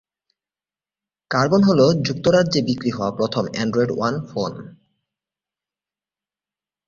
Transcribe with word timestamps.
Carbon 1.31 1.61
হ'ল 1.63 1.81
যুক্তরাজ্যে 2.07 2.59
বিক্রি 2.61 2.91
হওয়া 2.91 3.11
প্রথম 3.11 3.43
অ্যান্ড্রয়েড 3.53 3.91
ওয়ান 3.93 4.15
ফোন। 4.27 4.53